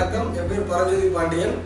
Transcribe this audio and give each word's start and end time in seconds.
வணக்கம். 0.00 0.34
என் 0.34 0.48
பேர் 0.48 0.66
Paranjothi 0.66 1.06
Pandian. 1.06 1.56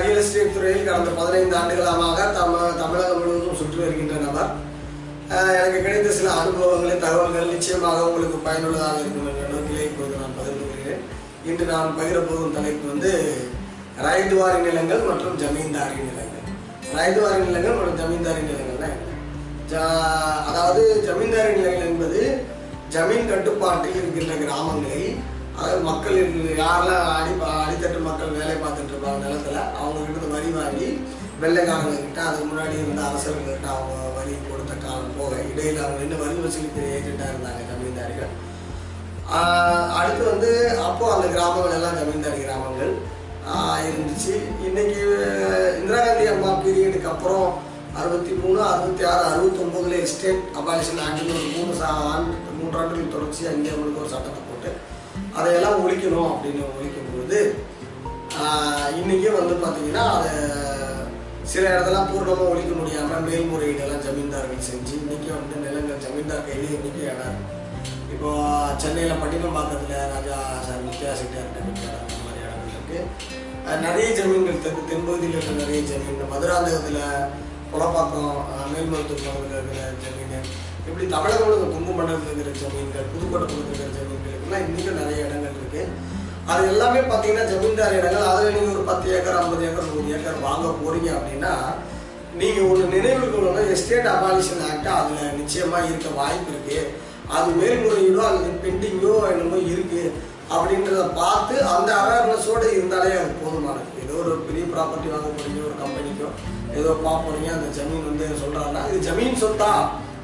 real 0.00 0.16
estate 0.16 0.54
துறையில் 0.54 0.84
கடந்த 0.84 1.10
பதினைந்து 1.10 1.56
ஆண்டுகளாக 1.56 2.22
தம 2.24 2.52
தமிழகம் 2.78 3.18
முழுவதும் 3.18 3.56
சுற்றி 3.56 3.76
வருகின்ற 3.76 4.14
நபர். 4.14 4.50
எனக்கு 5.30 5.82
கிடைத்த 5.82 6.10
சில 6.10 6.30
அனுபவங்களை 6.30 6.98
தகவல்கள் 6.98 7.46
நிச்சயமாக 7.46 8.06
உங்களுக்கு 8.06 8.38
பயனுள்ளதாக 8.38 9.00
இருக்கும் 9.00 9.26
என்ற 9.26 9.48
நோக்கிலே 9.48 9.84
இப்போது 9.84 10.16
நான் 10.16 10.36
பகிர்ந்து 10.36 10.64
கொள்கிறேன் 10.64 11.02
இன்று 11.46 11.64
நான் 11.64 11.94
பகிரப்போகும் 11.98 12.54
தலைப்பு 12.54 12.88
வந்து 12.88 13.12
ராய்துவாரி 14.02 14.58
நிலங்கள் 14.60 15.00
மற்றும் 15.00 15.36
ஜமீன்தாரி 15.36 15.98
நிலங்கள். 16.08 16.44
ராய்துவாரி 16.94 17.44
நிலங்கள் 17.44 17.74
மற்றும் 17.74 17.96
ஜமீன்தாரி 17.96 18.40
நிலங்கள்னா 18.40 18.88
என்ன? 18.88 18.94
ஜா- 19.72 20.44
அதாவது 20.44 21.02
ஜமீன்தாரி 21.04 21.52
நிலங்கள் 21.52 21.86
என்பது 21.86 22.44
ஜமீன் 22.90 23.28
கட்டுப்பாட்டில் 23.28 23.94
இருக்கின்ற 23.94 24.34
கிராமங்களில் 24.34 25.18
அதாவது 25.58 25.82
மக்கள் 25.88 26.18
யாரெல்லாம் 26.60 27.06
அடி 27.14 27.32
அடித்தட்டு 27.60 28.00
மக்கள் 28.00 28.36
வேலை 28.36 28.56
பார்த்துட்டு 28.56 28.92
இருப்பாங்க 28.92 29.22
நிலத்துல 29.24 29.62
அவங்ககிட்ட 29.78 30.28
வரி 30.34 30.50
வாங்கி 30.58 30.88
வெள்ளைக்காரங்க 31.42 31.96
கிட்ட 31.98 32.20
அதுக்கு 32.26 32.46
முன்னாடி 32.50 32.76
இருந்த 32.78 33.02
அரசர்கள்கிட்ட 33.08 33.68
அவங்க 33.74 33.96
வரி 34.18 34.34
கொடுத்த 34.46 34.74
காலம் 34.84 35.16
போக 35.18 35.34
இடையில 35.50 35.82
அவங்க 35.84 36.00
நின்று 36.02 36.22
வரி 36.22 36.36
வசூலிக்கிற 36.44 36.86
ஏஜெண்டாக 36.96 37.32
இருந்தாங்க 37.32 37.62
ஜமீன்தாரிகள். 37.70 38.32
அடுத்து 39.98 40.22
வந்து 40.32 40.50
அப்போது 40.88 41.14
அந்த 41.14 41.26
கிராமங்கள் 41.34 41.76
எல்லாம் 41.78 41.98
ஜமீன்தாரி 42.00 42.40
கிராமங்கள் 42.42 42.92
இருந்துச்சு. 43.88 44.34
இன்னைக்கு 44.68 45.00
இந்திரா 45.78 46.00
காந்தி 46.06 46.26
அம்மா 46.32 46.50
பீரியடுக்கு 46.62 47.08
அப்புறம் 47.12 47.46
அறுபத்தி 48.00 48.32
மூணு 48.40 48.58
அறுபத்தி 48.70 49.04
ஆறு 49.12 49.22
அறுபத்தொம்போதுல 49.30 49.98
எஸ்டேட் 50.06 50.42
அபாலிஷன் 50.60 51.02
ஆக்டில் 51.04 51.32
ஒரு 51.36 51.48
மூணு 51.54 51.72
சா 51.80 51.90
ஆண்டு 52.10 52.34
மூன்றாண்டுகள் 52.58 53.14
தொடர்ச்சி 53.14 53.42
அங்கே 53.52 53.72
அவங்களுக்கு 53.72 54.02
ஒரு 54.02 54.12
சட்டத்தை 54.14 54.42
போட்டு 54.44 54.70
அதையெல்லாம் 55.38 55.82
ஒழிக்கணும் 55.82 56.30
அப்படின்னு 56.30 56.64
ஒழிக்கும் 56.72 57.10
பொழுது 57.10 57.40
ஆஹ் 58.40 58.88
வந்து 59.36 59.54
பார்த்தீங்கன்னா 59.56 60.04
அதை 60.14 60.32
சில 61.44 61.64
இடத்துல 61.68 62.00
பூர்ணமாக 62.08 62.50
ஒழிக்க 62.50 62.72
முடியாமல் 62.74 63.26
மேல்முறையீடெல்லாம் 63.26 64.04
ஜமீன்தார்கள் 64.06 64.66
செஞ்சு 64.66 64.94
இன்றைக்கி 64.98 65.28
வந்து 65.34 65.62
நிலங்கள் 65.62 66.02
ஜமீன்தார் 66.04 66.46
கையில் 66.46 66.74
இன்றைக்கி 66.76 67.02
இடம். 67.06 67.38
இப்போ 68.12 68.30
சென்னையில் 68.76 69.20
பட்டினம்பாக்கத்தில் 69.20 70.10
ராஜா 70.12 70.36
சார் 70.66 70.84
முத்தியா 70.84 71.12
அந்த 71.98 72.16
மாதிரி 72.18 72.44
இடங்கள் 72.44 72.72
இருக்குது 72.72 73.00
நிறைய 73.82 74.08
ஜமீன்கள் 74.18 74.62
தெற்கு 74.62 74.82
தென்பகுதியில் 74.90 75.34
இருக்கிற 75.34 75.56
நிறைய 75.58 75.80
ஜமீன் 75.90 76.32
மதுராந்தகத்தில் 76.32 77.02
குளப்பாக்கம் 77.72 78.36
அஹ் 78.52 78.68
இருக்கிற 78.72 79.80
ஜமீன் 80.02 80.46
இப்படி 80.88 81.06
தமிழகம் 81.08 81.42
முழுவதும் 81.42 81.72
கொங்கு 81.74 81.92
மண்டலத்தில் 81.92 82.32
இருக்கிற 82.34 82.54
ஜமீன்கள் 82.62 83.10
புதுக்கோட்டத்தில் 83.12 83.60
இருக்கிற 83.62 83.88
ஜமீன்களுக்குலாம் 83.96 84.64
இன்றைக்கும் 84.64 85.00
நிறைய 85.00 85.26
இடங்கள் 85.26 85.54
இருக்குது 85.54 85.82
அது 86.48 86.62
எல்லாமே 86.68 87.00
பார்த்தீங்கன்னா 87.02 87.46
ஜமீன்தார் 87.50 87.96
இடங்கள். 87.96 88.28
அதில் 88.28 88.54
நீங்கள் 88.54 88.74
ஒரு 88.74 88.84
பத்து 88.86 89.08
ஏக்கர் 89.16 89.38
ஐம்பது 89.40 89.66
ஏக்கர் 89.66 89.90
நூறு 89.90 90.14
ஏக்கர் 90.16 90.46
வாங்க 90.46 90.70
போகிறீங்க 90.78 91.10
அப்படின்னா 91.16 91.52
நீங்கள் 92.34 92.68
ஒன்று 92.68 92.92
நினைவில் 92.94 93.32
கொள்ளணும் 93.32 93.70
எஸ்டேட் 93.74 94.08
அபாலிஷன் 94.12 94.64
ஆக்ட் 94.66 94.90
அதில் 94.94 95.36
நிச்சயமாக 95.38 95.88
இருக்க 95.88 96.08
வாய்ப்பு 96.16 96.50
இருக்குது 96.52 96.80
அது 97.30 97.48
மேல்முறையீடோ 97.58 98.22
அல்லது 98.28 98.50
பெண்டிங்கோ 98.62 99.14
என்னமோ 99.32 99.58
இருக்குது 99.68 100.04
அப்படின்றத 100.50 101.02
பார்த்து 101.16 101.54
அந்த 101.72 101.90
அவேர்னஸோடு 102.02 102.68
இருந்தாலே 102.74 103.10
அது 103.18 103.32
போதுமானது. 103.40 103.88
ஏதோ 104.02 104.14
ஒரு 104.22 104.36
பெரிய 104.46 104.64
ப்ராப்பர்ட்டி 104.72 105.08
வாங்க 105.12 105.28
போகிறீங்க 105.30 105.60
ஒரு 105.66 105.76
கம்பெனிக்கோ 105.82 106.28
ஏதோ 106.78 106.90
பார்ப்போறீங்க 107.06 107.50
அந்த 107.56 107.68
ஜமீன் 107.78 108.06
வந்து 108.08 108.26
சொல்றாங்கன்னா 108.42 108.82
இது 108.90 108.98
ஜமீன் 109.08 109.40
சொத்தா 109.42 109.70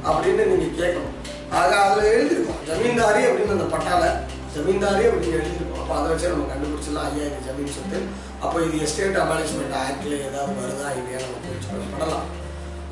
அப்படின்னு 0.08 0.44
நீங்க 0.50 0.68
கேட்கணும். 0.80 1.14
ஆக 1.58 1.70
அதில் 1.86 2.10
எழுதியிருக்கோம் 2.14 2.62
ஜமீன்தாரி 2.68 3.22
அப்படின்னு 3.28 3.56
அந்த 3.56 3.68
பட்டால 3.74 4.04
ஜமீன்தாரி 4.54 5.04
அப்படின்னு 5.08 5.38
எழுதியிருக்கோம். 5.38 5.80
அப்போ 5.82 5.94
அதை 5.98 6.06
வச்சு 6.10 6.32
நம்ம 6.32 6.48
கண்டுபிடிச்சிடலாம். 6.52 7.08
ஐயா 7.10 7.24
இது 7.30 7.46
ஜமீன் 7.48 7.74
சொத்து. 7.76 7.98
அப்போ 8.44 8.56
இது 8.66 8.76
எஸ்டேட் 8.86 9.20
அபாலிஷ்மெண்ட் 9.24 9.76
ஆக்டில் 9.82 10.16
ஏதாவது 10.28 10.58
வருதா 10.60 10.90
இல்லையா 10.98 11.20
நம்ம 11.24 11.40
புரிஞ்சு 11.44 11.90
பண்ணலாம். 11.94 12.26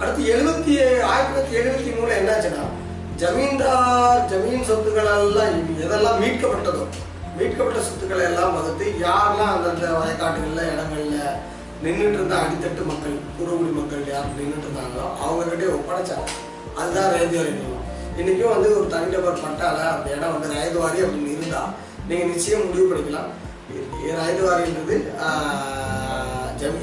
அடுத்து 0.01 0.23
எழுபத்தி 0.35 0.73
ஆயிரத்தி 1.11 1.33
தொள்ளாயிரத்தி 1.33 1.59
எழுபத்தி 1.61 1.91
மூணுல 1.97 2.19
என்னாச்சுன்னா 2.21 2.65
ஜமீன்தார் 3.23 4.23
ஜமீன் 4.31 4.69
சொத்துக்கள் 4.69 5.11
எல்லாம் 5.15 5.59
எதெல்லாம் 5.85 6.21
மீட்கப்பட்டதோ 6.23 6.85
மீட்கப்பட்ட 7.39 7.81
சொத்துக்களை 7.89 8.25
எல்லாம் 8.31 8.55
வகுத்து 8.57 8.87
யாரெல்லாம் 9.05 9.53
அந்தந்த 9.57 9.87
வயக்காட்டுகளில் 10.01 10.71
இடங்கள்ல 10.73 11.19
நின்றுட்டு 11.85 12.19
இருந்த 12.19 12.35
அடித்தட்டு 12.43 12.83
மக்கள் 12.91 13.17
குறுகுடி 13.37 13.73
மக்கள் 13.79 14.03
யார் 14.13 14.35
நின்றுட்டு 14.39 14.67
இருந்தாங்களோ 14.69 15.07
அவங்ககிட்டே 15.25 15.69
ஒப்படைச்சாங்க. 15.77 16.29
அதுதான் 16.81 17.13
ரேதியோ 17.17 17.43
நிலம் 17.47 17.81
இன்னைக்கும் 18.21 18.53
வந்து 18.55 18.69
ஒரு 18.79 18.87
தனிநபர் 18.95 19.43
பட்டால 19.45 19.79
அந்த 19.93 20.07
இடம் 20.17 20.35
வந்து 20.35 20.53
ரயதுவாரி 20.55 20.99
அப்படின்னு 21.05 21.33
இருந்தா 21.37 21.63
நீங்க 22.09 22.25
நிச்சயம் 22.33 22.67
முடிவு 22.69 22.87
பண்ணிக்கலாம். 22.91 23.31
ரயதுவாரின்றது 24.19 24.19
ராயதுவாரின்றது 24.21 24.97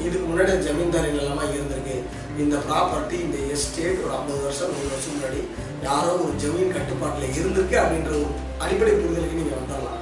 இதுக்கு 0.06 0.26
முன்னாடி 0.30 0.52
ஜமீன்தாரி 0.66 1.10
நிலமா 1.18 1.44
இருந்திருக்கு. 1.50 1.96
இந்த 2.42 2.56
ப்ராப்பர்ட்டி 2.66 3.16
இந்த 3.26 3.38
எஸ்டேட் 3.54 4.02
ஒரு 4.04 4.12
ஐம்பது 4.18 4.40
வருஷம் 4.46 4.72
நூறு 4.74 4.90
வருஷம் 4.92 5.14
முன்னாடி 5.16 5.40
யாரோ 5.86 6.10
ஒரு 6.24 6.34
ஜமீன் 6.42 6.74
கட்டுப்பாட்டில் 6.76 7.36
இருந்திருக்கு 7.38 7.76
அப்படின்ற 7.82 8.10
ஒரு 8.18 8.28
அடிப்படை 8.64 8.92
புரிதலுக்கு 8.96 9.40
நீங்க 9.40 9.54
வந்துடலாம். 9.60 9.98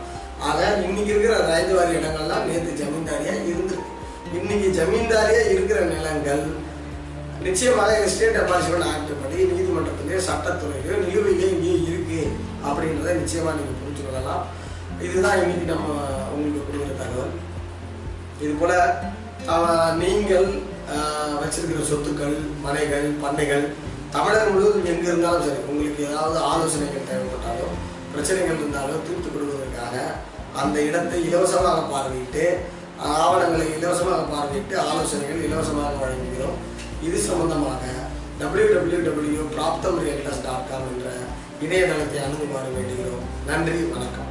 ஆக 0.48 0.58
இன்னைக்கு 0.88 1.12
இருக்கிற 1.12 1.34
ரயதுவாரி 1.50 1.92
இடங்கள்லாம் 1.98 2.46
நேற்று 2.48 2.72
ஜமீன்தாரியா 2.80 3.34
இருந்து 3.50 3.67
இன்னைக்கு 4.36 4.68
ஜமீன்தாரியே 4.78 5.42
இருக்கிற 5.52 5.78
நிலங்கள் 5.92 6.42
நிச்சயமாக 7.46 7.92
ஸ்டேட் 8.12 8.38
அபாலிஷ்மெண்ட் 8.40 8.88
ஆக்ட் 8.92 9.12
படி 9.20 9.36
நீதிமன்றத்திலேயோ 9.50 10.20
சட்டத்துறையிலையோ 10.28 10.96
நிலுவையிலே 11.04 11.48
இங்கேயும் 11.54 11.86
இருக்கு. 11.90 12.20
அப்படின்றத 12.68 13.14
நிச்சயமா 13.20 13.50
நீங்க 13.58 13.74
புரிஞ்சு 13.80 14.02
கொள்ளலாம். 14.04 14.44
இதுதான் 15.06 15.40
இன்னைக்கு 15.42 15.66
நம்ம 15.72 15.88
உங்களுக்கு 16.34 16.60
கொடுக்குற 16.66 16.94
தகவல். 17.02 17.34
இது 18.44 18.52
போல 18.60 18.72
நீங்கள் 20.02 20.48
வச்சிருக்கிற 21.42 21.82
சொத்துக்கள் 21.90 22.36
மனைகள் 22.66 23.06
பண்ணைகள் 23.24 23.64
தமிழர் 24.14 24.52
முழுவதும் 24.54 24.88
எங்க 24.92 25.06
இருந்தாலும் 25.10 25.46
சரி 25.46 25.60
உங்களுக்கு 25.70 26.00
ஏதாவது 26.10 26.38
ஆலோசனைகள் 26.50 27.08
தேவைப்பட்டாலோ 27.10 27.68
பிரச்சனைகள் 28.12 28.60
இருந்தாலோ 28.60 28.94
தீர்த்து 29.06 29.28
கொடுவதற்காக 29.28 29.94
அந்த 30.62 30.76
இடத்தை 30.88 31.18
இலவசமாக 31.28 31.80
பார்வையிட்டு 31.92 32.44
ஆவணங்களை 33.06 33.66
இலவசமாக 33.76 34.22
பார்வையிட்டு 34.32 34.76
ஆலோசனைகள் 34.88 35.44
இலவசமாக 35.48 35.92
வழங்குகிறோம். 36.04 36.58
இது 37.08 37.18
சம்பந்தமாக 37.28 37.82
W 38.40 38.66
W 38.74 39.00
W 39.08 39.42
Praptham 39.54 40.00
realtors 40.04 40.44
dot 40.46 40.68
com 40.70 40.88
என்ற 40.94 41.08
இணையதளத்தை 41.66 42.18
அணுகுமாறு 42.24 42.70
வேண்டுகிறோம். 42.78 43.24
நன்றி 43.50 43.78
வணக்கம். 43.94 44.30